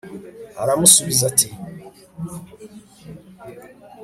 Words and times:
aramusubiza 0.61 1.23
ati 1.29 1.49